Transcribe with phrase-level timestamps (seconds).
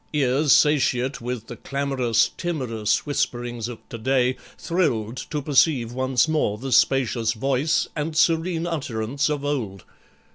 [0.13, 6.57] Ears satiate With the clamorous, timorous whisperings of to day, Thrilled to perceive once more
[6.57, 9.83] the spacious voice And serene utterance of old.